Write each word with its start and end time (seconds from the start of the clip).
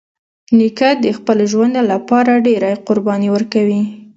نیکه 0.57 0.89
د 1.03 1.05
خپل 1.17 1.37
ژوند 1.51 1.75
له 1.89 1.97
پاره 2.07 2.35
ډېری 2.45 2.73
قربانۍ 2.87 3.29
ورکوي. 3.31 3.81